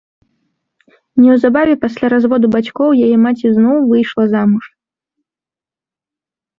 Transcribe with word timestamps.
Неўзабаве 1.23 1.75
пасля 1.83 2.07
разводу 2.15 2.45
бацькоў 2.57 2.89
яе 3.11 3.15
маці 3.29 3.47
зноў 3.61 3.77
выйшла 3.93 4.23
замуж. 4.35 4.75